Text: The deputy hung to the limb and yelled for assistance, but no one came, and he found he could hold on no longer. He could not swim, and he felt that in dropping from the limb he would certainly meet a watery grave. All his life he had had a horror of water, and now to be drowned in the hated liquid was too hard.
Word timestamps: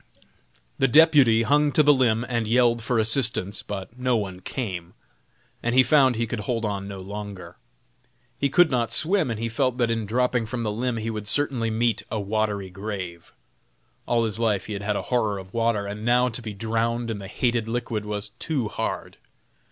The 0.79 0.87
deputy 0.87 1.43
hung 1.43 1.71
to 1.73 1.83
the 1.83 1.93
limb 1.93 2.25
and 2.27 2.47
yelled 2.47 2.81
for 2.81 2.97
assistance, 2.97 3.61
but 3.61 3.99
no 3.99 4.17
one 4.17 4.39
came, 4.39 4.95
and 5.61 5.75
he 5.75 5.83
found 5.83 6.15
he 6.15 6.25
could 6.25 6.39
hold 6.39 6.65
on 6.65 6.87
no 6.87 6.99
longer. 7.01 7.57
He 8.35 8.49
could 8.49 8.71
not 8.71 8.91
swim, 8.91 9.29
and 9.29 9.39
he 9.39 9.47
felt 9.47 9.77
that 9.77 9.91
in 9.91 10.07
dropping 10.07 10.47
from 10.47 10.63
the 10.63 10.71
limb 10.71 10.97
he 10.97 11.11
would 11.11 11.27
certainly 11.27 11.69
meet 11.69 12.01
a 12.09 12.19
watery 12.19 12.71
grave. 12.71 13.31
All 14.07 14.23
his 14.25 14.39
life 14.39 14.65
he 14.65 14.73
had 14.73 14.81
had 14.81 14.95
a 14.95 15.03
horror 15.13 15.37
of 15.37 15.53
water, 15.53 15.85
and 15.85 16.03
now 16.03 16.29
to 16.29 16.41
be 16.41 16.55
drowned 16.55 17.11
in 17.11 17.19
the 17.19 17.27
hated 17.27 17.67
liquid 17.67 18.03
was 18.03 18.29
too 18.39 18.69
hard. 18.69 19.17